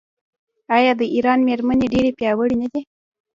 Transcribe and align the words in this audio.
آیا 0.77 0.91
د 0.97 1.01
ایران 1.15 1.39
میرمنې 1.47 1.85
ډیرې 1.93 2.11
پیاوړې 2.19 2.55
نه 2.63 2.67
دي؟ 2.73 2.81